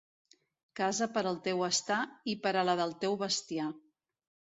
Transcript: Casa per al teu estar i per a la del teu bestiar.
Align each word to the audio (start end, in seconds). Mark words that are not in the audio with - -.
Casa 0.77 1.07
per 1.17 1.21
al 1.31 1.35
teu 1.47 1.61
estar 1.67 1.97
i 2.33 2.35
per 2.47 2.53
a 2.61 2.63
la 2.71 2.75
del 2.81 2.95
teu 3.05 3.19
bestiar. 3.21 3.67